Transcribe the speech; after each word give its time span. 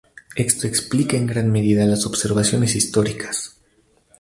Esto 0.35 0.65
explica 0.65 1.15
en 1.15 1.27
gran 1.27 1.51
medida 1.51 1.85
las 1.85 2.07
observaciones 2.07 2.75
históricas. 2.75 3.57